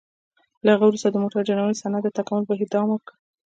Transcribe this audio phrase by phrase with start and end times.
[0.65, 3.13] له هغه وروسته د موټر جوړونې صنعت د تکامل بهیر دوام وکړ.